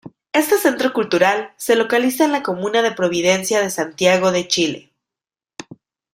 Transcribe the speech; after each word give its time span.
Este 0.33 0.57
centro 0.57 0.93
cultural 0.93 1.53
se 1.57 1.75
localiza 1.75 2.25
en 2.25 2.31
la 2.31 2.41
comuna 2.41 2.81
de 2.81 2.91
Providencia 2.91 3.61
de 3.61 3.69
Santiago 3.69 4.31
de 4.31 4.47
Chile. 4.47 4.91